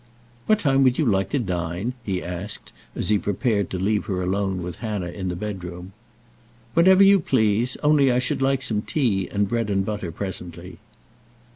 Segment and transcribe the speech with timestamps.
[0.47, 4.23] "What time would you like to dine?" he asked, as he prepared to leave her
[4.23, 5.93] alone with Hannah in the bedroom.
[6.73, 10.79] "Whenever you please; only I should like some tea and bread and butter presently."